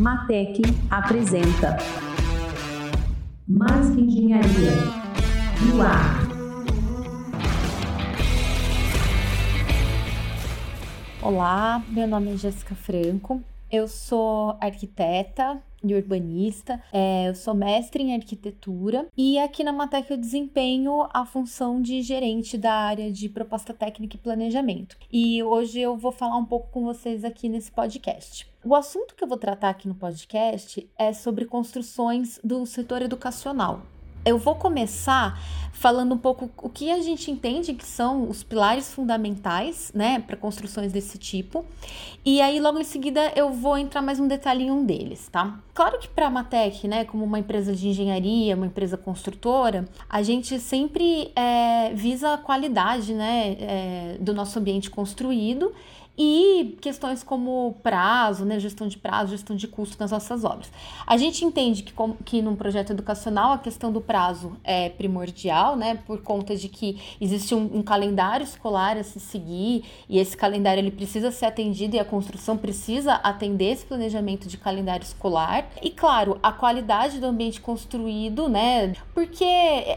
Matec 0.00 0.62
apresenta 0.90 1.76
Mais 3.46 3.90
que 3.90 4.00
Engenharia 4.00 4.72
no 5.66 5.82
ar. 5.82 6.26
Olá, 11.20 11.82
meu 11.86 12.08
nome 12.08 12.32
é 12.32 12.36
Jéssica 12.38 12.74
Franco, 12.74 13.42
eu 13.70 13.86
sou 13.86 14.56
arquiteta 14.60 15.62
e 15.82 15.94
urbanista, 15.94 16.82
é, 16.92 17.28
eu 17.28 17.34
sou 17.34 17.54
mestre 17.54 18.02
em 18.02 18.14
arquitetura 18.14 19.08
e 19.16 19.38
aqui 19.38 19.64
na 19.64 19.72
Matec 19.72 20.10
eu 20.10 20.16
desempenho 20.16 21.08
a 21.12 21.24
função 21.24 21.80
de 21.80 22.02
gerente 22.02 22.58
da 22.58 22.72
área 22.72 23.10
de 23.10 23.28
proposta 23.28 23.72
técnica 23.72 24.16
e 24.16 24.18
planejamento. 24.18 24.96
E 25.10 25.42
hoje 25.42 25.80
eu 25.80 25.96
vou 25.96 26.12
falar 26.12 26.36
um 26.36 26.44
pouco 26.44 26.68
com 26.70 26.84
vocês 26.84 27.24
aqui 27.24 27.48
nesse 27.48 27.70
podcast. 27.70 28.46
O 28.62 28.74
assunto 28.74 29.14
que 29.14 29.24
eu 29.24 29.28
vou 29.28 29.38
tratar 29.38 29.70
aqui 29.70 29.88
no 29.88 29.94
podcast 29.94 30.86
é 30.98 31.12
sobre 31.12 31.46
construções 31.46 32.38
do 32.44 32.66
setor 32.66 33.00
educacional. 33.00 33.82
Eu 34.24 34.36
vou 34.36 34.54
começar 34.54 35.40
falando 35.72 36.14
um 36.14 36.18
pouco 36.18 36.50
o 36.58 36.68
que 36.68 36.90
a 36.90 37.00
gente 37.00 37.30
entende 37.30 37.72
que 37.72 37.86
são 37.86 38.28
os 38.28 38.42
pilares 38.42 38.92
fundamentais, 38.92 39.90
né, 39.94 40.22
para 40.26 40.36
construções 40.36 40.92
desse 40.92 41.16
tipo. 41.16 41.64
E 42.22 42.38
aí 42.42 42.60
logo 42.60 42.78
em 42.78 42.84
seguida 42.84 43.32
eu 43.34 43.50
vou 43.50 43.78
entrar 43.78 44.02
mais 44.02 44.20
um 44.20 44.28
detalhe 44.28 44.64
em 44.64 44.70
um 44.70 44.84
deles, 44.84 45.26
tá? 45.32 45.58
Claro 45.72 45.98
que 45.98 46.06
para 46.06 46.26
a 46.26 46.30
Matec, 46.30 46.86
né, 46.86 47.06
como 47.06 47.24
uma 47.24 47.38
empresa 47.38 47.74
de 47.74 47.88
engenharia, 47.88 48.54
uma 48.54 48.66
empresa 48.66 48.98
construtora, 48.98 49.88
a 50.06 50.22
gente 50.22 50.60
sempre 50.60 51.32
é, 51.34 51.94
visa 51.94 52.34
a 52.34 52.38
qualidade, 52.38 53.14
né, 53.14 53.56
é, 53.58 54.16
do 54.20 54.34
nosso 54.34 54.58
ambiente 54.58 54.90
construído 54.90 55.72
e 56.16 56.76
questões 56.80 57.22
como 57.22 57.76
prazo, 57.82 58.44
né, 58.44 58.58
gestão 58.58 58.86
de 58.86 58.98
prazo, 58.98 59.30
gestão 59.30 59.56
de 59.56 59.66
custo 59.66 59.96
nas 59.98 60.10
nossas 60.10 60.44
obras. 60.44 60.70
A 61.06 61.16
gente 61.16 61.44
entende 61.44 61.82
que, 61.82 61.92
com, 61.92 62.14
que 62.24 62.42
num 62.42 62.54
projeto 62.54 62.90
educacional 62.90 63.52
a 63.52 63.58
questão 63.58 63.90
do 63.90 64.00
prazo 64.00 64.56
é 64.62 64.90
primordial, 64.90 65.76
né, 65.76 65.98
por 66.06 66.22
conta 66.22 66.54
de 66.54 66.68
que 66.68 67.00
existe 67.20 67.54
um, 67.54 67.78
um, 67.78 67.82
calendário 67.82 68.44
escolar 68.44 68.96
a 68.96 69.02
se 69.02 69.18
seguir 69.18 69.84
e 70.08 70.18
esse 70.18 70.36
calendário 70.36 70.80
ele 70.80 70.90
precisa 70.90 71.30
ser 71.30 71.46
atendido 71.46 71.96
e 71.96 71.98
a 71.98 72.04
construção 72.04 72.56
precisa 72.56 73.14
atender 73.14 73.72
esse 73.72 73.86
planejamento 73.86 74.46
de 74.46 74.58
calendário 74.58 75.04
escolar. 75.04 75.70
E 75.82 75.90
claro, 75.90 76.38
a 76.42 76.52
qualidade 76.52 77.18
do 77.18 77.26
ambiente 77.26 77.60
construído, 77.60 78.48
né, 78.48 78.92
porque 79.14 79.44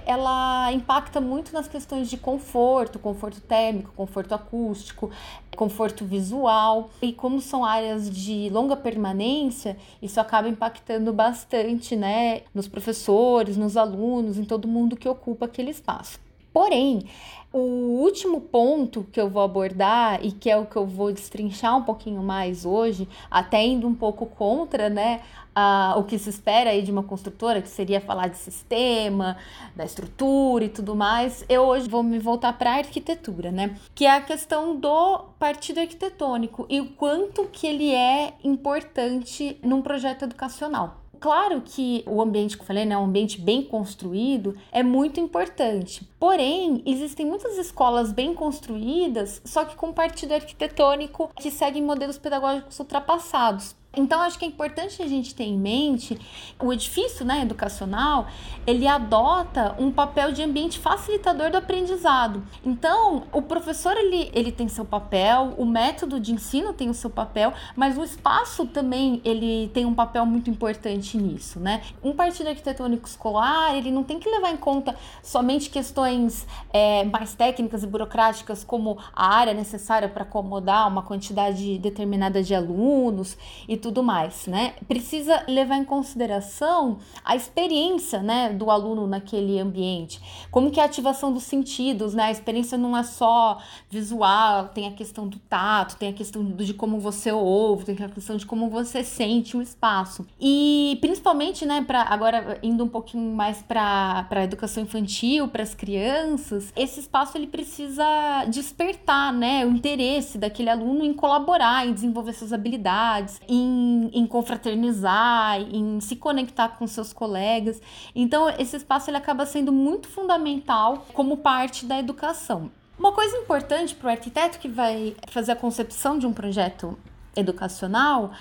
ela 0.05 0.71
impacta 0.71 1.19
muito 1.19 1.53
nas 1.53 1.67
questões 1.67 2.09
de 2.09 2.17
conforto, 2.17 2.97
conforto 2.97 3.41
térmico, 3.41 3.91
conforto 3.95 4.33
acústico, 4.33 5.11
conforto 5.55 6.05
visual. 6.05 6.89
E 7.01 7.13
como 7.13 7.41
são 7.41 7.63
áreas 7.63 8.09
de 8.09 8.49
longa 8.49 8.75
permanência, 8.75 9.77
isso 10.01 10.19
acaba 10.19 10.47
impactando 10.47 11.13
bastante, 11.13 11.95
né, 11.95 12.41
nos 12.53 12.67
professores, 12.67 13.57
nos 13.57 13.77
alunos, 13.77 14.37
em 14.37 14.45
todo 14.45 14.67
mundo 14.67 14.95
que 14.95 15.07
ocupa 15.07 15.45
aquele 15.45 15.71
espaço. 15.71 16.19
Porém, 16.53 17.07
o 17.53 18.01
último 18.01 18.41
ponto 18.41 19.05
que 19.11 19.21
eu 19.21 19.29
vou 19.29 19.41
abordar 19.43 20.23
e 20.25 20.31
que 20.31 20.49
é 20.49 20.57
o 20.57 20.65
que 20.65 20.75
eu 20.75 20.87
vou 20.87 21.11
destrinchar 21.11 21.77
um 21.77 21.83
pouquinho 21.83 22.21
mais 22.23 22.65
hoje, 22.65 23.07
até 23.29 23.63
indo 23.63 23.87
um 23.87 23.93
pouco 23.93 24.25
contra, 24.25 24.89
né, 24.89 25.21
a, 25.55 25.93
o 25.97 26.03
que 26.03 26.17
se 26.17 26.31
espera 26.31 26.71
aí 26.71 26.81
de 26.81 26.91
uma 26.91 27.03
construtora, 27.03 27.61
que 27.61 27.69
seria 27.69 28.01
falar 28.01 28.27
de 28.27 28.37
sistema, 28.37 29.37
da 29.75 29.85
estrutura 29.85 30.65
e 30.65 30.69
tudo 30.69 30.95
mais, 30.95 31.45
eu 31.47 31.61
hoje 31.61 31.87
vou 31.87 32.01
me 32.01 32.17
voltar 32.17 32.53
para 32.57 32.71
a 32.71 32.77
arquitetura, 32.77 33.51
né, 33.51 33.75
que 33.93 34.05
é 34.05 34.11
a 34.11 34.21
questão 34.21 34.75
do 34.75 35.19
partido 35.38 35.79
arquitetônico 35.79 36.65
e 36.69 36.81
o 36.81 36.89
quanto 36.93 37.45
que 37.45 37.67
ele 37.67 37.93
é 37.93 38.33
importante 38.43 39.59
num 39.61 39.81
projeto 39.81 40.23
educacional. 40.23 41.02
Claro 41.23 41.61
que 41.61 42.03
o 42.05 42.21
ambiente 42.21 42.57
que 42.57 42.63
eu 42.63 42.67
falei, 42.67 42.83
né, 42.83 42.97
um 42.97 43.05
ambiente 43.05 43.39
bem 43.39 43.63
construído, 43.63 44.57
é 44.73 44.83
muito 44.83 45.21
importante. 45.21 46.06
Porém, 46.19 46.84
existem 46.85 47.25
muitas 47.25 47.57
escolas 47.57 48.11
bem 48.11 48.34
construídas, 48.34 49.41
só 49.45 49.63
que 49.63 49.73
com 49.73 49.94
partido 49.94 50.34
arquitetônico 50.34 51.31
que 51.38 51.50
seguem 51.50 51.81
modelos 51.81 52.17
pedagógicos 52.17 52.78
ultrapassados. 52.78 53.73
Então, 53.95 54.21
acho 54.21 54.39
que 54.39 54.45
é 54.45 54.47
importante 54.47 55.01
a 55.03 55.07
gente 55.07 55.35
ter 55.35 55.43
em 55.43 55.57
mente 55.57 56.19
o 56.59 56.73
edifício 56.73 57.23
né, 57.23 57.41
educacional, 57.41 58.27
ele 58.65 58.87
adota 58.87 59.75
um 59.77 59.91
papel 59.91 60.31
de 60.31 60.41
ambiente 60.41 60.79
facilitador 60.79 61.51
do 61.51 61.57
aprendizado. 61.57 62.43
Então, 62.65 63.23
o 63.31 63.41
professor 63.41 63.95
ele, 63.95 64.31
ele 64.33 64.51
tem 64.51 64.67
seu 64.67 64.83
papel, 64.83 65.53
o 65.57 65.65
método 65.65 66.19
de 66.19 66.31
ensino 66.31 66.73
tem 66.73 66.89
o 66.89 66.93
seu 66.93 67.09
papel, 67.09 67.53
mas 67.75 67.95
o 67.95 68.03
espaço 68.03 68.65
também 68.65 69.21
ele 69.23 69.69
tem 69.73 69.85
um 69.85 69.93
papel 69.93 70.25
muito 70.25 70.49
importante 70.49 71.15
nisso, 71.15 71.59
né? 71.59 71.83
Um 72.03 72.13
partido 72.13 72.47
arquitetônico 72.47 73.07
escolar, 73.07 73.75
ele 73.75 73.91
não 73.91 74.03
tem 74.03 74.19
que 74.19 74.27
levar 74.27 74.51
em 74.51 74.57
conta 74.57 74.95
somente 75.21 75.69
questões 75.69 76.47
é, 76.71 77.03
mais 77.05 77.35
técnicas 77.35 77.83
e 77.83 77.87
burocráticas, 77.87 78.63
como 78.63 78.97
a 79.13 79.35
área 79.35 79.53
necessária 79.53 80.09
para 80.09 80.23
acomodar 80.23 80.87
uma 80.87 81.03
quantidade 81.03 81.77
determinada 81.77 82.41
de 82.41 82.55
alunos 82.55 83.37
e 83.67 83.82
tudo 83.83 84.01
mais, 84.01 84.47
né? 84.47 84.73
Precisa 84.88 85.44
levar 85.45 85.75
em 85.75 85.83
consideração 85.83 86.99
a 87.23 87.35
experiência, 87.35 88.23
né, 88.23 88.49
do 88.49 88.71
aluno 88.71 89.05
naquele 89.05 89.59
ambiente. 89.59 90.21
Como 90.49 90.71
que 90.71 90.79
é 90.79 90.83
a 90.83 90.85
ativação 90.85 91.33
dos 91.33 91.44
sentidos, 91.44 92.13
né? 92.13 92.23
A 92.23 92.31
experiência 92.31 92.77
não 92.77 92.95
é 92.97 93.03
só 93.03 93.59
visual, 93.89 94.69
tem 94.69 94.88
a 94.88 94.91
questão 94.91 95.27
do 95.27 95.38
tato, 95.38 95.97
tem 95.97 96.09
a 96.09 96.13
questão 96.13 96.43
de 96.45 96.73
como 96.73 96.97
você 96.97 97.31
ouve, 97.31 97.83
tem 97.83 98.05
a 98.05 98.09
questão 98.09 98.38
de 98.38 98.45
como 98.45 98.69
você 98.69 99.03
sente 99.03 99.57
o 99.57 99.61
espaço. 99.61 100.25
E 100.39 100.97
principalmente, 101.01 101.66
né, 101.66 101.83
para 101.85 102.03
agora 102.03 102.59
indo 102.63 102.85
um 102.85 102.88
pouquinho 102.88 103.35
mais 103.35 103.61
para 103.61 104.25
a 104.29 104.43
educação 104.43 104.83
infantil, 104.83 105.49
para 105.49 105.63
as 105.63 105.75
crianças, 105.75 106.72
esse 106.73 107.01
espaço 107.01 107.38
ele 107.38 107.47
precisa 107.47 108.05
despertar, 108.47 109.33
né, 109.33 109.66
o 109.66 109.69
interesse 109.72 110.38
daquele 110.38 110.69
aluno 110.69 111.03
em 111.03 111.13
colaborar, 111.13 111.85
em 111.85 111.93
desenvolver 111.93 112.31
suas 112.31 112.53
habilidades, 112.53 113.41
em 113.47 113.72
em, 114.13 114.25
confraternizar, 114.28 115.59
em 115.61 116.00
se 116.00 116.16
conectar 116.16 116.69
com 116.69 116.85
seus 116.88 117.13
colegas. 117.13 117.81
Então, 118.16 118.50
esse 118.57 118.78
espaço 118.78 119.09
ele 119.09 119.17
acaba 119.17 119.45
sendo 119.45 119.72
muito 119.72 120.07
fundamental 120.07 121.06
como 121.13 121.38
parte 121.38 121.85
da 121.85 122.00
educação. 122.00 122.72
Uma 122.97 123.11
coisa 123.11 123.35
importante 123.38 123.95
para 123.95 124.07
o 124.07 124.11
arquiteto 124.11 124.59
que 124.59 124.67
vai 124.67 125.16
fazer 125.28 125.51
a 125.51 125.56
concepção 125.56 126.17
de 126.17 126.28
um 126.28 126.34
projeto 126.34 126.97
educacional 127.35 128.31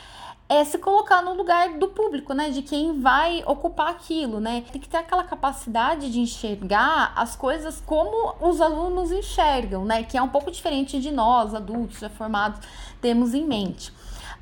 é 0.48 0.62
se 0.64 0.76
colocar 0.76 1.22
no 1.22 1.32
lugar 1.32 1.78
do 1.78 1.88
público, 1.88 2.34
né? 2.34 2.50
De 2.50 2.60
quem 2.60 3.00
vai 3.00 3.42
ocupar 3.46 3.88
aquilo, 3.88 4.38
né? 4.38 4.62
Tem 4.70 4.78
que 4.78 4.88
ter 4.88 4.98
aquela 4.98 5.24
capacidade 5.24 6.12
de 6.12 6.20
enxergar 6.20 7.12
as 7.16 7.34
coisas 7.34 7.82
como 7.86 8.34
os 8.38 8.60
alunos 8.60 9.10
enxergam, 9.10 9.84
né? 9.86 10.02
Que 10.02 10.18
é 10.18 10.22
um 10.22 10.28
pouco 10.28 10.50
diferente 10.50 11.00
de 11.00 11.10
nós, 11.10 11.54
adultos 11.54 11.98
já 12.00 12.10
formados, 12.10 12.60
temos 13.00 13.32
em 13.32 13.46
mente. 13.46 13.90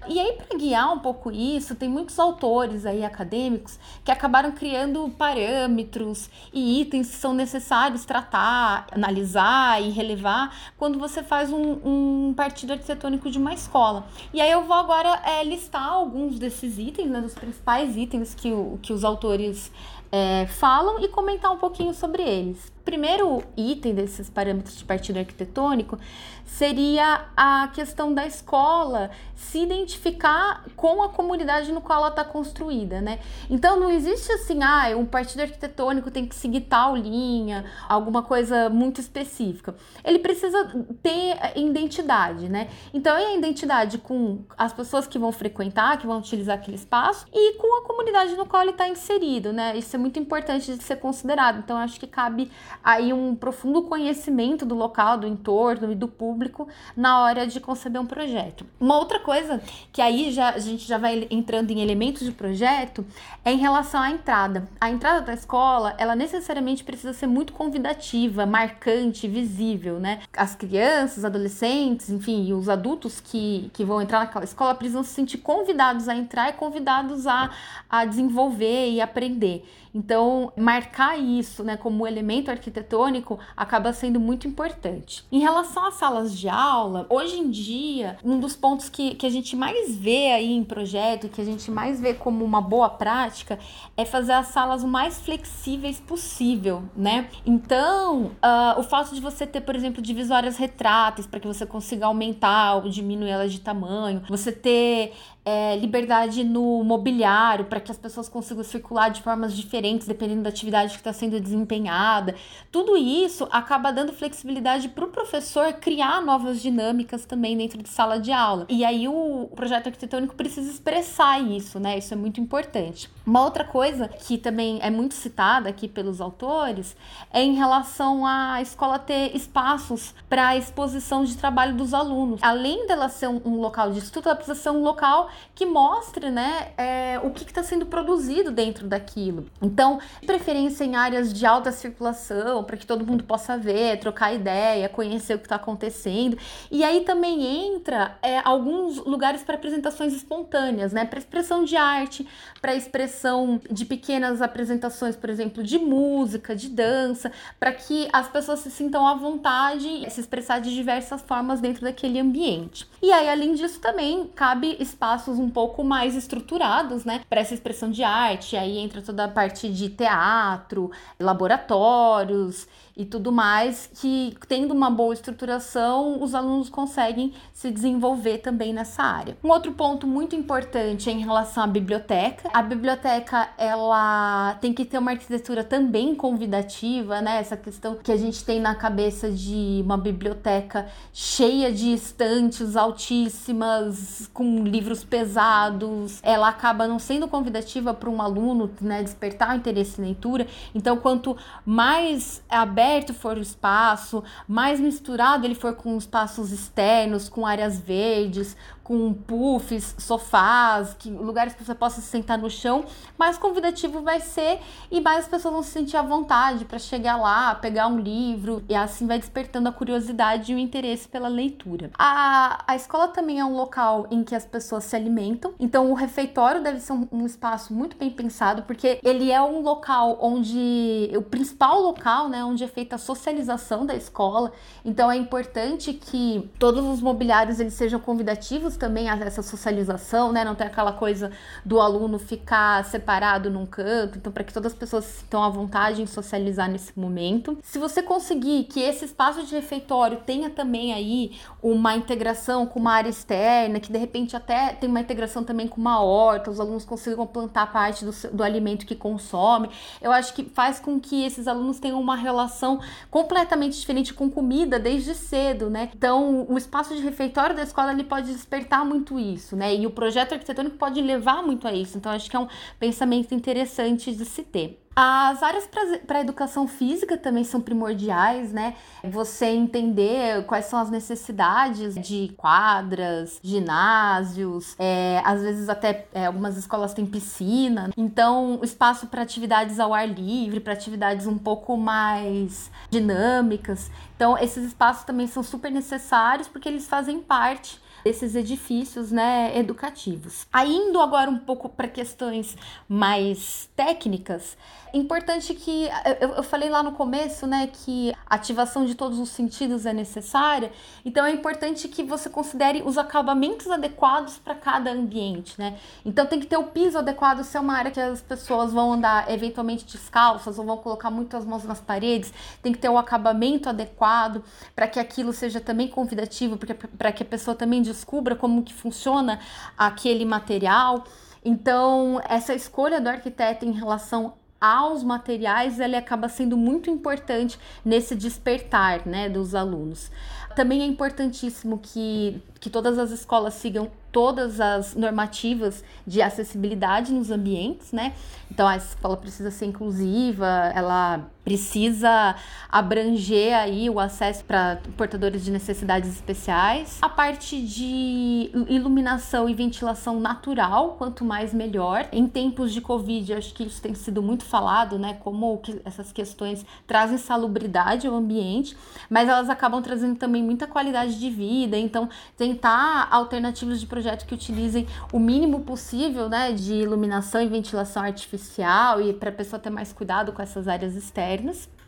E 0.09 0.19
aí, 0.19 0.33
para 0.33 0.57
guiar 0.57 0.93
um 0.93 0.99
pouco 0.99 1.31
isso, 1.31 1.75
tem 1.75 1.89
muitos 1.89 2.19
autores 2.19 2.87
aí 2.87 3.05
acadêmicos 3.05 3.79
que 4.03 4.11
acabaram 4.11 4.51
criando 4.51 5.09
parâmetros 5.11 6.31
e 6.53 6.81
itens 6.81 7.11
que 7.11 7.17
são 7.17 7.35
necessários 7.35 8.05
tratar, 8.05 8.87
analisar 8.91 9.81
e 9.83 9.91
relevar 9.91 10.73
quando 10.79 10.99
você 10.99 11.23
faz 11.23 11.53
um, 11.53 11.79
um 11.85 12.35
partido 12.35 12.73
arquitetônico 12.73 13.31
de 13.31 13.39
uma 13.39 13.53
escola. 13.53 14.07
E 14.33 14.41
aí 14.41 14.51
eu 14.51 14.63
vou 14.63 14.77
agora 14.77 15.21
é, 15.25 15.45
listar 15.45 15.87
alguns 15.87 16.39
desses 16.39 16.79
itens, 16.79 17.11
né, 17.11 17.21
dos 17.21 17.35
principais 17.35 17.95
itens 17.97 18.35
que, 18.35 18.51
o, 18.51 18.79
que 18.81 18.93
os 18.93 19.05
autores 19.05 19.71
é, 20.11 20.47
falam 20.47 20.99
e 21.05 21.09
comentar 21.09 21.53
um 21.53 21.59
pouquinho 21.59 21.93
sobre 21.93 22.23
eles 22.23 22.73
primeiro 22.85 23.43
item 23.57 23.95
desses 23.95 24.29
parâmetros 24.31 24.77
de 24.77 24.85
partido 24.85 25.19
arquitetônico 25.19 25.99
seria 26.45 27.27
a 27.37 27.69
questão 27.73 28.13
da 28.13 28.27
escola 28.27 29.11
se 29.37 29.63
identificar 29.63 30.65
com 30.77 31.03
a 31.03 31.09
comunidade 31.09 31.73
no 31.73 31.81
qual 31.81 32.01
ela 32.01 32.09
está 32.09 32.25
construída, 32.25 33.01
né? 33.01 33.21
Então 33.49 33.79
não 33.79 33.91
existe 33.91 34.31
assim, 34.33 34.63
ah, 34.63 34.97
um 34.97 35.07
partido 35.07 35.41
arquitetônico 35.41 36.11
tem 36.11 36.27
que 36.27 36.35
seguir 36.35 36.63
tal 36.63 36.97
linha, 36.97 37.65
alguma 37.89 38.23
coisa 38.23 38.69
muito 38.69 39.01
específica. 39.01 39.75
Ele 40.05 40.19
precisa 40.19 40.71
ter 41.03 41.37
identidade, 41.57 42.49
né? 42.49 42.69
Então 42.93 43.17
é 43.17 43.27
a 43.27 43.37
identidade 43.37 43.99
com 43.99 44.45
as 44.59 44.73
pessoas 44.73 45.07
que 45.07 45.19
vão 45.19 45.33
frequentar, 45.33 45.99
que 45.99 46.07
vão 46.07 46.19
utilizar 46.19 46.57
aquele 46.57 46.77
espaço 46.77 47.27
e 47.33 47.55
com 47.55 47.79
a 47.79 47.87
comunidade 47.87 48.35
no 48.35 48.45
qual 48.45 48.63
ele 48.63 48.73
está 48.73 48.89
inserido, 48.89 49.53
né? 49.53 49.77
Isso 49.77 49.95
é 49.95 49.99
muito 49.99 50.19
importante 50.19 50.77
de 50.77 50.83
ser 50.83 50.97
considerado. 50.97 51.59
Então, 51.59 51.77
acho 51.77 51.99
que 51.99 52.07
cabe 52.07 52.51
aí 52.83 53.13
um 53.13 53.35
profundo 53.35 53.83
conhecimento 53.83 54.65
do 54.65 54.75
local, 54.75 55.19
do 55.19 55.27
entorno 55.27 55.93
e 55.93 55.95
do 55.95 56.09
público 56.09 56.69
na 56.97 57.21
hora 57.23 57.47
de 57.47 57.61
conceber 57.61 58.01
um 58.01 58.07
projeto. 58.07 58.65
Uma 58.81 58.99
outra 58.99 59.21
coisa 59.21 59.61
que 59.93 60.01
aí 60.01 60.33
já, 60.33 60.51
a 60.51 60.59
gente 60.59 60.87
já 60.87 60.99
vai 60.99 61.27
entrando 61.31 61.71
em 61.71 61.81
elementos 61.81 62.25
de 62.25 62.33
projeto 62.33 63.05
é 63.45 63.53
em 63.53 63.59
relação 63.59 64.01
à 64.01 64.11
entrada. 64.11 64.69
A 64.81 64.91
entrada 64.91 65.21
da 65.21 65.35
escola, 65.35 65.95
ela 65.99 66.17
necessariamente 66.17 66.85
precisa 66.85 67.13
ser 67.13 67.27
muito 67.27 67.53
convidativa, 67.53 68.47
marcante, 68.47 69.29
visível, 69.29 69.99
né? 69.99 70.21
As 70.37 70.55
crianças, 70.55 71.25
adolescentes, 71.25 72.11
enfim, 72.11 72.53
os 72.53 72.69
adultos 72.69 73.21
que, 73.21 73.71
que 73.73 73.85
vão 73.85 74.01
entrar 74.01 74.21
naquela 74.21 74.45
escola 74.45 74.75
precisam 74.75 75.03
se 75.03 75.11
sentir 75.11 75.39
convidados 75.39 76.09
a 76.09 76.15
entrar 76.15 76.51
e 76.51 76.53
convidados 76.55 77.27
a, 77.27 77.51
a 77.89 78.05
desenvolver 78.05 78.91
e 78.91 79.01
aprender. 79.01 79.65
Então, 79.95 80.53
marcar 80.57 81.19
isso 81.19 81.65
né, 81.65 81.77
como 81.77 82.07
elemento 82.07 82.51
arquitetônico 82.51 83.39
acaba 83.57 83.93
sendo 83.93 84.21
muito 84.21 84.47
importante. 84.47 85.25
Em 85.31 85.41
relação 85.41 85.87
às 85.87 85.95
salas 85.95 86.37
de 86.37 86.49
aula, 86.49 87.07
hoje 87.09 87.39
em 87.39 87.51
dia, 87.51 88.17
um 88.25 88.39
dos 88.39 88.57
pontos 88.57 88.89
que, 88.89 89.15
que 89.15 89.27
a 89.27 89.31
gente 89.31 89.57
mais 89.57 89.97
vê 89.97 90.33
aí 90.33 90.53
em 90.53 90.65
projeto, 90.65 91.29
que 91.29 91.41
a 91.41 91.45
gente 91.45 91.71
mais 91.71 92.01
vê 92.01 92.15
como 92.15 92.45
uma 92.45 92.61
boa 92.61 92.89
prática, 92.89 93.59
é 93.97 94.05
fazer 94.05 94.33
as 94.33 94.49
salas 94.49 94.83
o 94.83 94.89
mais 94.89 95.19
flexíveis 95.21 95.99
possível, 96.01 96.85
né? 96.97 97.29
Então, 97.45 98.33
uh, 98.45 98.79
o 98.79 98.83
fato 98.83 99.15
de 99.15 99.21
você 99.21 99.47
ter, 99.47 99.61
por 99.61 99.75
exemplo, 99.75 100.01
divisórias 100.01 100.57
retráteis 100.57 101.27
para 101.27 101.41
que 101.41 101.47
você 101.47 101.67
consiga 101.67 102.07
aumentar 102.07 102.77
ou 102.77 102.89
diminuir 102.89 103.31
elas 103.31 103.53
de 103.53 103.61
tamanho, 103.61 104.23
você 104.29 104.53
ter 104.53 105.13
é, 105.45 105.77
liberdade 105.77 106.45
no 106.45 106.85
mobiliário 106.85 107.65
para 107.65 107.81
que 107.81 107.91
as 107.91 107.97
pessoas 107.97 108.29
consigam 108.29 108.63
circular 108.63 109.09
de 109.09 109.23
formas 109.23 109.57
diferentes 109.57 110.07
dependendo 110.07 110.43
da 110.43 110.51
atividade 110.51 110.93
que 110.93 110.99
está 110.99 111.13
sendo 111.13 111.41
desempenhada. 111.41 112.35
Tudo 112.71 112.97
isso 112.97 113.49
acaba 113.51 113.91
dando 113.91 114.13
flexibilidade 114.13 114.89
para 114.89 115.05
o 115.05 115.09
professor 115.09 115.73
criar 115.75 116.21
novas 116.21 116.61
dinâmicas 116.61 117.25
também 117.25 117.57
dentro 117.57 117.83
de 117.83 117.89
sala 117.89 118.21
de 118.21 118.33
aula. 118.33 118.67
E 118.69 118.85
aí 118.85 119.09
o 119.09 119.49
projeto 119.55 119.87
arquitetônico 119.87 120.35
precisa 120.35 120.71
expressar 120.71 121.41
isso, 121.41 121.81
né? 121.81 121.97
Isso 121.97 122.13
é 122.13 122.17
muito 122.17 122.41
importante. 122.41 123.11
Uma 123.25 123.43
outra 123.45 123.65
coisa 123.65 124.09
que 124.09 124.37
também 124.37 124.79
é 124.83 124.91
muito 124.91 125.15
citada 125.15 125.69
aqui 125.69 125.89
pelos 125.89 126.21
autores 126.21 126.97
é 127.33 127.43
em 127.43 127.55
relação 127.55 128.27
à 128.27 128.61
escola 128.61 128.99
ter 128.99 129.35
espaços 129.35 130.15
para 130.29 130.57
exposição 130.57 131.25
de 131.25 131.37
trabalho 131.37 131.75
dos 131.75 131.95
alunos. 131.95 132.43
Além 132.43 132.87
dela 132.87 133.09
ser 133.09 133.29
um, 133.29 133.41
um 133.45 133.61
local 133.61 133.91
de 133.93 134.01
estudo, 134.01 134.29
ela 134.29 134.37
precisa 134.37 134.61
ser 134.61 134.71
um 134.71 134.83
local 134.83 135.30
que 135.55 135.67
mostre 135.67 136.31
né, 136.31 136.73
é, 136.77 137.21
o 137.23 137.31
que 137.31 137.45
está 137.45 137.63
sendo 137.63 137.87
produzido 137.87 138.51
dentro 138.51 138.87
daquilo. 138.87 139.47
Então, 139.61 139.99
preferência 140.27 140.85
em 140.85 140.97
áreas 140.97 141.33
de 141.33 141.45
alta 141.45 141.73
circulação, 141.73 142.65
para 142.65 142.77
que 142.77 142.87
todo 142.87 143.07
mundo 143.07 143.25
possa 143.25 143.57
ver, 143.57 143.99
trocar 143.99 144.33
ideia, 144.33 144.89
conhecer 144.89 145.35
o 145.35 145.39
que 145.39 145.47
está 145.47 145.57
acontecendo. 145.57 146.37
E 146.71 146.85
aí 146.85 147.01
também 147.03 147.75
entra 147.75 148.19
é, 148.23 148.41
alguns 148.45 148.99
lugares 148.99 149.43
para 149.43 149.57
apresentações 149.57 150.15
espontâneas, 150.15 150.93
né? 150.93 151.05
Para 151.05 151.19
expressão 151.19 151.65
de 151.65 151.77
arte, 151.77 152.27
para 152.61 152.75
expressão 152.75 153.61
de 153.71 153.85
pequenas 153.85 154.41
apresentações, 154.41 155.17
por 155.17 155.31
exemplo, 155.31 155.63
de 155.63 155.79
música, 155.79 156.55
de 156.55 156.69
dança, 156.69 157.33
para 157.59 157.73
que 157.73 158.09
as 158.13 158.29
pessoas 158.29 158.61
se 158.61 158.71
sintam 158.71 159.07
à 159.07 159.15
vontade 159.15 160.09
se 160.11 160.21
expressar 160.21 160.61
de 160.61 160.75
diversas 160.75 161.23
formas 161.23 161.61
dentro 161.61 161.83
daquele 161.83 162.19
ambiente. 162.19 162.89
E 163.03 163.13
aí, 163.13 163.29
além 163.29 163.55
disso, 163.55 163.81
também 163.81 164.27
cabe 164.35 164.77
espaço 164.79 165.20
espaços 165.21 165.39
um 165.39 165.51
pouco 165.51 165.85
mais 165.85 166.17
estruturados, 166.17 167.05
né, 167.05 167.21
para 167.29 167.41
essa 167.41 167.55
expressão 167.55 167.91
de 167.91 168.03
arte. 168.03 168.57
Aí 168.57 168.79
entra 168.79 169.03
toda 169.03 169.25
a 169.25 169.29
parte 169.29 169.69
de 169.69 169.91
teatro, 169.91 170.91
laboratórios 171.19 172.67
e 173.01 173.07
tudo 173.07 173.33
mais, 173.33 173.89
que 173.95 174.37
tendo 174.47 174.75
uma 174.75 174.91
boa 174.91 175.15
estruturação, 175.15 176.23
os 176.23 176.35
alunos 176.35 176.69
conseguem 176.69 177.33
se 177.51 177.71
desenvolver 177.71 178.39
também 178.39 178.75
nessa 178.75 179.03
área. 179.03 179.39
Um 179.43 179.49
outro 179.49 179.73
ponto 179.73 180.07
muito 180.07 180.37
importante 180.37 181.09
é 181.09 181.13
em 181.15 181.21
relação 181.21 181.63
à 181.65 181.67
biblioteca. 181.67 182.51
A 182.53 182.61
biblioteca, 182.61 183.49
ela 183.57 184.55
tem 184.61 184.75
que 184.75 184.85
ter 184.85 184.99
uma 184.99 185.13
arquitetura 185.13 185.65
também 185.65 186.15
convidativa, 186.15 187.23
né? 187.23 187.39
Essa 187.39 187.57
questão 187.57 187.95
que 187.95 188.13
a 188.13 188.19
gente 188.19 188.45
tem 188.45 188.61
na 188.61 188.75
cabeça 188.75 189.31
de 189.31 189.81
uma 189.83 189.97
biblioteca 189.97 190.87
cheia 191.11 191.73
de 191.73 191.95
estantes 191.95 192.77
altíssimas, 192.77 194.29
com 194.35 194.63
livros 194.63 195.03
pesados, 195.03 196.21
ela 196.23 196.51
acaba 196.51 196.87
não 196.87 196.99
sendo 196.99 197.27
convidativa 197.27 197.95
para 197.95 198.11
um 198.11 198.21
aluno, 198.21 198.71
né, 198.79 199.03
despertar 199.03 199.55
o 199.55 199.57
interesse 199.57 199.99
em 200.01 200.05
leitura. 200.05 200.47
Então, 200.75 200.99
quanto 200.99 201.35
mais 201.65 202.43
aberto 202.91 203.15
for 203.15 203.39
o 203.39 203.41
espaço, 203.41 204.23
mais 204.49 204.81
misturado 204.81 205.47
ele 205.47 205.55
for 205.55 205.75
com 205.75 205.97
espaços 205.97 206.51
externos, 206.51 207.29
com 207.29 207.47
áreas 207.47 207.79
verdes, 207.79 208.57
com 208.91 209.13
puffs, 209.15 209.95
sofás, 209.99 210.97
que, 210.99 211.09
lugares 211.13 211.55
que 211.55 211.65
você 211.65 211.77
possa 211.77 212.01
se 212.01 212.09
sentar 212.09 212.37
no 212.37 212.51
chão, 212.51 212.85
mais 213.17 213.39
convidativo 213.39 214.03
vai 214.03 214.19
ser 214.19 214.59
e 214.91 215.01
mais 215.01 215.21
as 215.21 215.29
pessoas 215.29 215.55
vão 215.55 215.63
se 215.63 215.71
sentir 215.71 215.97
à 215.97 216.03
vontade 216.03 216.65
para 216.65 216.77
chegar 216.77 217.17
lá, 217.17 217.55
pegar 217.55 217.87
um 217.87 218.01
livro 218.01 218.65
e 218.69 218.75
assim 218.75 219.07
vai 219.07 219.21
despertando 219.21 219.69
a 219.69 219.73
curiosidade 219.73 220.51
e 220.51 220.57
o 220.57 220.59
interesse 220.59 221.07
pela 221.07 221.29
leitura. 221.29 221.93
A, 221.97 222.65
a 222.67 222.75
escola 222.75 223.07
também 223.07 223.39
é 223.39 223.45
um 223.45 223.55
local 223.55 224.09
em 224.11 224.25
que 224.25 224.35
as 224.35 224.45
pessoas 224.45 224.83
se 224.83 224.97
alimentam, 224.97 225.55
então 225.61 225.89
o 225.93 225.95
refeitório 225.95 226.61
deve 226.61 226.81
ser 226.81 226.93
um, 226.93 227.07
um 227.13 227.27
espaço 227.27 227.73
muito 227.73 227.97
bem 227.97 228.11
pensado 228.11 228.65
porque 228.65 228.99
ele 229.05 229.31
é 229.31 229.41
um 229.41 229.61
local 229.61 230.19
onde 230.21 231.13
o 231.15 231.23
principal 231.23 231.81
local, 231.81 232.29
né, 232.29 232.45
onde 232.45 232.65
é 232.65 232.67
feita 232.67 232.97
a 232.97 232.99
socialização 232.99 233.87
da 233.87 233.95
escola. 233.95 234.51
Então 234.85 235.09
é 235.09 235.17
importante 235.17 235.93
que 235.93 236.51
todos 236.59 236.85
os 236.85 237.01
mobiliários 237.01 237.61
eles 237.61 237.75
sejam 237.75 238.01
convidativos 238.01 238.80
também 238.81 239.11
essa 239.11 239.43
socialização, 239.43 240.33
né? 240.33 240.43
Não 240.43 240.55
tem 240.55 240.67
aquela 240.67 240.93
coisa 240.93 241.31
do 241.65 241.79
aluno 241.81 242.19
ficar 242.19 242.83
separado 242.87 243.51
num 243.51 243.67
canto, 243.67 244.17
então 244.19 244.33
para 244.33 244.43
que 244.43 244.53
todas 244.53 244.73
as 244.73 244.79
pessoas 244.79 245.05
se 245.05 245.21
sintam 245.21 245.45
à 245.45 245.49
vontade 245.51 246.01
em 246.01 246.07
socializar 246.07 246.69
nesse 246.69 246.99
momento. 246.99 247.59
Se 247.63 247.79
você 247.79 248.03
conseguir 248.03 248.65
que 248.65 248.81
esse 248.81 249.05
espaço 249.05 249.45
de 249.45 249.55
refeitório 249.55 250.23
tenha 250.25 250.49
também 250.49 250.95
aí 250.95 251.39
uma 251.63 251.95
integração 251.95 252.67
com 252.67 252.81
uma 252.81 252.95
área 252.95 253.11
externa, 253.11 253.79
que 253.79 253.93
de 253.93 253.99
repente 253.99 254.35
até 254.35 254.73
tem 254.73 254.89
uma 254.89 255.01
integração 255.01 255.45
também 255.45 255.69
com 255.69 255.79
uma 255.79 256.01
horta, 256.03 256.51
os 256.51 256.59
alunos 256.59 256.85
consigam 256.85 257.27
plantar 257.27 257.71
parte 257.71 258.05
do, 258.05 258.13
do 258.33 258.43
alimento 258.43 258.87
que 258.87 258.97
consome, 258.97 259.69
eu 260.01 260.11
acho 260.11 260.33
que 260.33 260.45
faz 260.45 260.81
com 260.81 260.99
que 260.99 261.23
esses 261.23 261.47
alunos 261.47 261.79
tenham 261.79 262.01
uma 262.01 262.17
relação 262.17 262.81
completamente 263.11 263.79
diferente 263.79 264.15
com 264.15 264.31
comida 264.31 264.79
desde 264.79 265.15
cedo, 265.15 265.69
né? 265.69 265.91
Então, 265.95 266.47
o 266.49 266.57
espaço 266.57 266.97
de 266.97 267.03
refeitório 267.03 267.55
da 267.55 267.63
escola 267.63 267.93
ele 267.93 268.05
pode 268.05 268.33
despertar 268.33 268.70
muito 268.79 269.19
isso, 269.19 269.57
né? 269.57 269.75
E 269.75 269.87
o 269.87 269.91
projeto 269.91 270.33
arquitetônico 270.33 270.77
pode 270.77 271.01
levar 271.01 271.43
muito 271.43 271.67
a 271.67 271.73
isso. 271.73 271.99
Então, 271.99 272.13
acho 272.13 272.31
que 272.31 272.37
é 272.37 272.39
um 272.39 272.49
pensamento 272.79 273.35
interessante 273.35 274.15
de 274.15 274.25
se 274.25 274.43
ter. 274.43 274.81
As 274.95 275.41
áreas 275.41 275.69
para 276.07 276.19
a 276.19 276.21
educação 276.21 276.67
física 276.67 277.17
também 277.17 277.45
são 277.45 277.61
primordiais, 277.61 278.53
né? 278.53 278.75
Você 279.05 279.47
entender 279.47 280.45
quais 280.47 280.67
são 280.67 280.81
as 280.81 280.91
necessidades 280.91 281.95
de 281.95 282.35
quadras, 282.37 283.39
ginásios, 283.43 284.75
é, 284.79 285.23
às 285.25 285.43
vezes 285.43 285.69
até 285.69 286.07
é, 286.13 286.27
algumas 286.27 286.57
escolas 286.57 286.93
têm 286.93 287.07
piscina, 287.07 287.91
então 287.97 288.59
espaço 288.63 289.07
para 289.07 289.23
atividades 289.23 289.79
ao 289.79 289.95
ar 289.95 290.09
livre, 290.09 290.59
para 290.59 290.73
atividades 290.73 291.27
um 291.27 291.39
pouco 291.39 291.77
mais 291.77 292.71
dinâmicas. 292.91 293.91
Então, 294.17 294.37
esses 294.37 294.65
espaços 294.65 295.05
também 295.05 295.29
são 295.29 295.43
super 295.43 295.71
necessários 295.71 296.49
porque 296.49 296.69
eles 296.69 296.89
fazem 296.89 297.21
parte 297.21 297.81
desses 298.05 298.35
edifícios 298.35 299.11
né, 299.11 299.57
educativos. 299.57 300.47
Aí, 300.53 300.75
indo 300.75 301.01
agora 301.01 301.31
um 301.31 301.39
pouco 301.39 301.69
para 301.69 301.89
questões 301.89 302.57
mais 302.89 303.69
técnicas, 303.77 304.57
importante 304.93 305.55
que 305.55 305.89
eu, 306.21 306.31
eu 306.31 306.43
falei 306.43 306.69
lá 306.69 306.83
no 306.83 306.93
começo, 306.93 307.47
né, 307.47 307.69
que 307.73 308.13
a 308.29 308.35
ativação 308.35 308.85
de 308.85 308.95
todos 308.95 309.19
os 309.19 309.29
sentidos 309.29 309.87
é 309.87 309.93
necessária. 309.93 310.73
Então 311.05 311.25
é 311.25 311.31
importante 311.31 311.89
que 311.89 312.03
você 312.03 312.29
considere 312.29 312.83
os 312.85 312.99
acabamentos 312.99 313.69
adequados 313.69 314.39
para 314.39 314.55
cada 314.55 314.91
ambiente, 314.91 315.55
né? 315.59 315.79
Então 316.05 316.27
tem 316.27 316.41
que 316.41 316.47
ter 316.47 316.57
o 316.57 316.65
piso 316.65 316.99
adequado, 316.99 317.43
se 317.45 317.57
é 317.57 317.61
uma 317.61 317.75
área 317.75 317.91
que 317.91 318.01
as 318.01 318.21
pessoas 318.21 318.73
vão 318.73 318.95
andar 318.95 319.31
eventualmente 319.31 319.85
descalças 319.85 320.59
ou 320.59 320.65
vão 320.65 320.77
colocar 320.77 321.11
muitas 321.11 321.45
mãos 321.45 321.65
nas 321.65 321.81
paredes, 321.81 322.33
tem 322.63 322.73
que 322.73 322.79
ter 322.79 322.89
o 322.89 322.99
acabamento 322.99 323.69
adequado 323.69 324.43
para 324.75 324.87
que 324.87 324.99
aquilo 324.99 325.33
seja 325.33 325.61
também 325.61 325.89
convidativo, 325.89 326.59
para 326.99 327.13
que 327.13 327.23
a 327.23 327.27
pessoa 327.27 327.55
também 327.55 327.83
descubra 327.91 328.37
como 328.37 328.63
que 328.63 328.73
funciona 328.73 329.41
aquele 329.77 330.25
material. 330.25 331.05
Então, 331.45 332.21
essa 332.29 332.55
escolha 332.55 333.01
do 333.01 333.09
arquiteto 333.09 333.65
em 333.65 333.73
relação 333.73 334.35
aos 334.61 335.03
materiais, 335.03 335.81
ele 335.81 335.97
acaba 335.97 336.29
sendo 336.29 336.57
muito 336.57 336.91
importante 336.91 337.59
nesse 337.85 338.15
despertar, 338.15 339.07
né, 339.07 339.29
dos 339.29 339.55
alunos. 339.55 340.11
Também 340.55 340.83
é 340.83 340.85
importantíssimo 340.85 341.79
que, 341.79 342.43
que 342.61 342.69
todas 342.69 342.99
as 342.99 343.11
escolas 343.11 343.55
sigam 343.55 343.91
todas 344.13 344.61
as 344.61 344.95
normativas 344.95 345.85
de 346.07 346.21
acessibilidade 346.21 347.13
nos 347.13 347.31
ambientes, 347.31 347.93
né? 347.93 348.13
Então 348.51 348.67
a 348.67 348.77
escola 348.77 349.17
precisa 349.17 349.51
ser 349.51 349.67
inclusiva, 349.67 350.73
ela 350.75 351.25
precisa 351.51 352.37
abranger 352.71 353.53
aí 353.57 353.91
o 353.91 353.99
acesso 353.99 354.45
para 354.45 354.79
portadores 354.97 355.45
de 355.45 355.51
necessidades 355.51 356.09
especiais. 356.09 356.99
A 357.03 357.09
parte 357.09 357.61
de 357.61 358.53
iluminação 358.69 359.49
e 359.49 359.55
ventilação 359.55 360.21
natural, 360.21 360.95
quanto 360.97 361.25
mais 361.25 361.53
melhor. 361.53 362.07
Em 362.13 362.29
tempos 362.29 362.73
de 362.73 362.81
Covid, 362.81 363.35
acho 363.35 363.53
que 363.53 363.65
isso 363.65 363.83
tem 363.83 363.95
sido 363.95 364.23
muito 364.23 364.45
falado, 364.45 364.97
né? 364.97 365.15
Como 365.15 365.59
que 365.59 365.81
essas 365.85 366.13
questões 366.13 366.65
trazem 366.87 367.19
salubridade 367.19 368.07
ao 368.07 368.15
ambiente, 368.15 368.77
mas 369.09 369.29
elas 369.29 369.51
acabam 369.51 369.83
trazendo 369.83 370.17
também 370.17 370.45
muita 370.45 370.69
qualidade 370.69 371.19
de 371.19 371.31
vida. 371.31 371.77
Então, 371.77 372.09
tentar 372.37 373.09
alternativas 373.11 373.81
de 373.81 373.87
projeto 373.89 374.25
que 374.25 374.35
utilizem 374.35 374.87
o 375.13 375.19
mínimo 375.19 375.63
possível, 375.63 376.29
né, 376.29 376.53
de 376.53 376.75
iluminação 376.75 377.43
e 377.43 377.49
ventilação 377.49 378.05
artificial 378.05 379.01
e 379.01 379.13
para 379.13 379.31
a 379.31 379.33
pessoa 379.33 379.59
ter 379.59 379.71
mais 379.71 379.93
cuidado 379.93 380.31
com 380.31 380.41
essas 380.41 380.69
áreas 380.69 380.95
externas. 380.95 381.40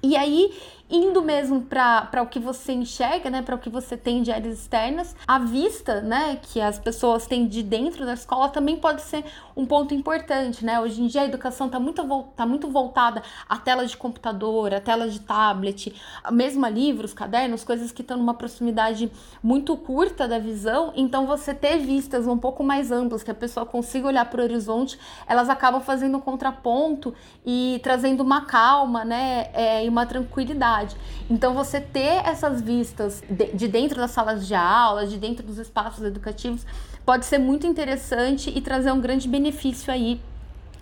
E 0.03 0.17
aí, 0.17 0.53
indo 0.93 1.23
mesmo 1.23 1.63
para 1.63 2.23
o 2.23 2.27
que 2.27 2.39
você 2.39 2.73
enxerga, 2.73 3.31
né, 3.31 3.41
para 3.41 3.55
o 3.55 3.59
que 3.59 3.71
você 3.71 3.97
tem 3.97 4.23
de 4.23 4.31
áreas 4.31 4.59
externas, 4.59 5.17
a 5.27 5.39
vista, 5.39 6.03
né, 6.03 6.39
que 6.43 6.61
as 6.61 6.79
pessoas 6.79 7.27
têm 7.27 7.49
de 7.49 7.63
dentro 7.63 8.05
da 8.05 8.13
escola 8.13 8.51
também 8.51 8.77
pode 8.77 9.01
ser 9.01 9.25
um 9.57 9.65
ponto 9.65 9.95
importante, 9.95 10.65
né? 10.65 10.81
Hoje 10.81 11.03
em 11.03 11.07
dia 11.07 11.23
a 11.23 11.25
educação 11.25 11.67
está 11.67 11.79
muito, 11.79 12.03
tá 12.37 12.47
muito 12.47 12.69
voltada 12.69 13.23
à 13.49 13.57
tela 13.59 13.87
de 13.87 13.97
computador, 13.97 14.75
à 14.75 14.81
tela 14.81 15.09
de 15.09 15.21
tablet, 15.21 15.95
mesmo 16.31 16.65
a 16.65 16.71
livros, 16.71 17.13
cadernos, 17.15 17.65
coisas 17.65 17.93
que 17.93 18.03
estão 18.03 18.17
numa 18.17 18.35
proximidade 18.35 19.11
muito 19.43 19.77
curta 19.77 20.27
da 20.27 20.39
visão. 20.39 20.93
Então, 20.97 21.27
você 21.27 21.55
ter 21.55 21.79
vistas 21.79 22.27
um 22.27 22.39
pouco 22.39 22.63
mais 22.63 22.91
amplas, 22.91 23.23
que 23.23 23.31
a 23.31 23.35
pessoa 23.35 23.65
consiga 23.65 24.07
olhar 24.07 24.25
para 24.27 24.41
o 24.41 24.45
horizonte, 24.45 24.99
elas 25.27 25.49
acabam 25.49 25.81
fazendo 25.81 26.17
um 26.19 26.21
contraponto 26.21 27.15
e 27.45 27.81
trazendo 27.83 28.23
uma 28.23 28.43
calma, 28.43 29.05
né, 29.05 29.51
é, 29.53 29.85
e 29.85 29.89
uma 29.89 30.07
tranquilidade. 30.07 30.82
Então, 31.31 31.55
você 31.55 31.81
ter 31.81 32.27
essas 32.27 32.61
vistas 32.61 33.23
de, 33.29 33.47
de 33.53 33.69
dentro 33.69 33.97
das 33.97 34.11
salas 34.11 34.47
de 34.47 34.55
aula, 34.55 35.07
de 35.07 35.19
dentro 35.19 35.47
dos 35.47 35.59
espaços 35.59 36.05
educativos, 36.05 36.67
pode 37.05 37.27
ser 37.27 37.39
muito 37.39 37.67
interessante 37.67 38.51
e 38.51 38.61
trazer 38.61 38.93
um 38.93 39.01
grande 39.01 39.29
benefício 39.29 39.93
aí 39.93 40.21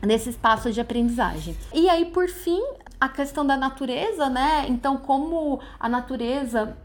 nesse 0.03 0.31
espaço 0.31 0.73
de 0.73 0.81
aprendizagem. 0.81 1.57
E 1.73 1.89
aí, 1.89 2.07
por 2.07 2.29
fim, 2.29 2.63
a 3.01 3.09
questão 3.09 3.47
da 3.47 3.57
natureza, 3.57 4.29
né? 4.29 4.67
Então, 4.69 4.97
como 4.97 5.61
a 5.79 5.89
natureza 5.89 6.77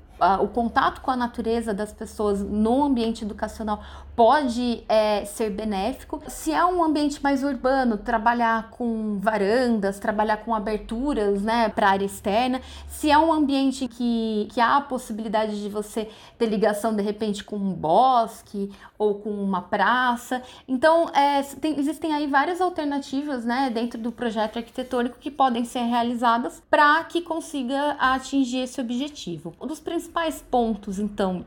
o 0.42 0.48
contato 0.48 1.02
com 1.02 1.12
a 1.12 1.16
natureza 1.16 1.74
das 1.74 1.92
pessoas 1.92 2.42
no 2.42 2.84
ambiente 2.84 3.24
educacional 3.24 3.82
pode 4.16 4.84
é, 4.88 5.26
ser 5.26 5.50
benéfico. 5.50 6.22
Se 6.28 6.52
é 6.52 6.66
um 6.66 6.82
ambiente 6.82 7.22
mais 7.22 7.44
urbano, 7.44 7.98
trabalhar 7.98 8.70
com 8.72 9.20
varandas, 9.20 10.00
trabalhar 10.00 10.38
com 10.38 10.56
aberturas 10.56 11.42
né, 11.42 11.68
para 11.68 11.88
a 11.88 11.92
área 11.92 12.06
externa. 12.06 12.62
Se 12.88 13.12
é 13.12 13.18
um 13.18 13.32
ambiente 13.34 13.88
que, 13.90 14.48
que 14.54 14.62
há 14.62 14.78
a 14.78 14.82
possibilidade 14.82 15.62
de 15.62 15.68
você 15.68 16.10
ter 16.38 16.46
ligação 16.46 16.96
de 16.96 17.04
repente 17.04 17.44
com 17.44 17.58
um 17.58 17.74
bosque 17.74 18.72
ou 18.98 19.16
com 19.16 19.30
uma 19.30 19.62
praça. 19.62 20.42
Então, 20.66 21.10
é, 21.10 21.44
tem, 21.60 21.78
existem 21.78 22.14
aí 22.14 22.26
várias 22.26 22.62
alternativas 22.62 23.44
né, 23.44 23.70
dentro 23.70 24.00
do 24.00 24.14
projeto 24.14 24.58
arquitetônico 24.58 25.18
que 25.20 25.30
podem 25.30 25.66
ser 25.66 25.84
realizadas 25.84 26.64
para 26.70 27.04
que 27.04 27.22
consiga 27.22 27.98
atingir 28.00 28.60
esse 28.60 28.80
objetivo. 28.80 29.54
Um 29.60 29.68
dos 29.68 29.82
principais 30.06 30.44
pontos, 30.50 31.00
então, 31.00 31.46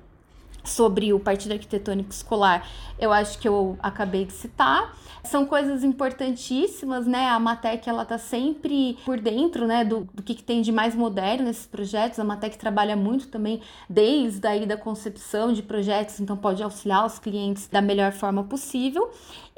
sobre 0.64 1.12
o 1.12 1.20
Partido 1.20 1.52
Arquitetônico 1.52 2.10
Escolar, 2.10 2.68
eu 2.98 3.12
acho 3.12 3.38
que 3.38 3.48
eu 3.48 3.78
acabei 3.80 4.24
de 4.24 4.32
citar. 4.32 4.96
São 5.24 5.46
coisas 5.46 5.84
importantíssimas, 5.84 7.06
né? 7.06 7.28
A 7.28 7.38
Matec, 7.38 7.88
ela 7.88 8.04
tá 8.04 8.18
sempre 8.18 8.98
por 9.04 9.20
dentro, 9.20 9.66
né, 9.66 9.84
do, 9.84 10.08
do 10.12 10.22
que, 10.22 10.34
que 10.34 10.42
tem 10.42 10.62
de 10.62 10.72
mais 10.72 10.94
moderno 10.94 11.44
nesses 11.44 11.66
projetos. 11.66 12.18
A 12.18 12.24
Matec 12.24 12.58
trabalha 12.58 12.96
muito 12.96 13.28
também 13.28 13.60
desde 13.88 14.46
aí 14.46 14.66
da 14.66 14.76
concepção 14.76 15.52
de 15.52 15.62
projetos, 15.62 16.20
então 16.20 16.36
pode 16.36 16.62
auxiliar 16.62 17.06
os 17.06 17.18
clientes 17.18 17.68
da 17.68 17.80
melhor 17.80 18.12
forma 18.12 18.44
possível. 18.44 19.10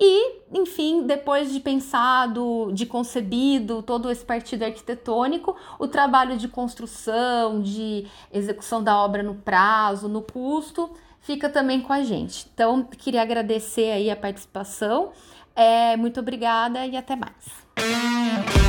E, 0.02 0.40
enfim, 0.50 1.02
depois 1.06 1.52
de 1.52 1.60
pensado, 1.60 2.70
de 2.72 2.86
concebido 2.86 3.82
todo 3.82 4.10
esse 4.10 4.24
partido 4.24 4.64
arquitetônico, 4.64 5.54
o 5.78 5.86
trabalho 5.86 6.38
de 6.38 6.48
construção, 6.48 7.60
de 7.60 8.06
execução 8.32 8.82
da 8.82 8.96
obra 8.96 9.22
no 9.22 9.34
prazo, 9.34 10.08
no 10.08 10.22
custo, 10.22 10.90
fica 11.20 11.50
também 11.50 11.82
com 11.82 11.92
a 11.92 12.02
gente. 12.02 12.46
Então, 12.54 12.82
queria 12.82 13.20
agradecer 13.20 13.92
aí 13.92 14.10
a 14.10 14.16
participação. 14.16 15.10
É, 15.54 15.94
muito 15.98 16.18
obrigada 16.20 16.86
e 16.86 16.96
até 16.96 17.14
mais. 17.14 18.59